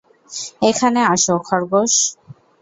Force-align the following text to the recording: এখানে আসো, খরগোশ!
এখানে 0.69 0.99
আসো, 1.13 1.33
খরগোশ! 1.47 1.93